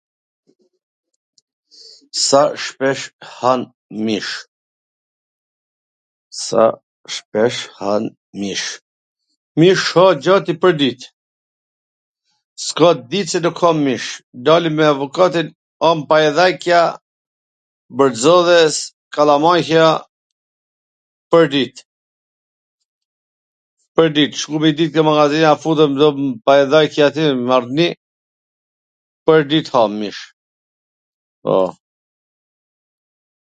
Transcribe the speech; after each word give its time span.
Sa 2.25 2.41
shpesh 7.11 7.75
han 7.75 8.01
mish? 8.41 8.67
Mish 9.59 9.85
ha 9.95 10.05
gati 10.23 10.53
pwrdit, 10.61 11.01
s 12.63 12.65
ka 12.77 12.89
dit 13.11 13.27
qw 13.31 13.39
nuk 13.45 13.57
ha 13.63 13.71
mish, 13.85 14.07
dalim 14.47 14.73
me 14.77 14.85
avokatin, 14.93 15.47
ham 15.85 15.99
paidhaqa, 16.11 16.81
bwrxolles, 17.97 18.77
kallamaraqa, 19.17 19.85
pwrdit, 21.31 21.75
pwrdit, 23.95 24.31
shkum 24.43 24.63
njw 24.65 24.77
dit 24.79 24.93
te 24.95 25.01
magazija, 25.09 25.49
ja 25.51 25.61
futwm 25.65 25.93
do 25.99 26.07
paidhaqa 26.47 27.03
aty, 27.11 27.23
pwrdit 29.25 29.67
ham 29.75 29.91
mish, 30.01 30.21
po. 31.43 31.57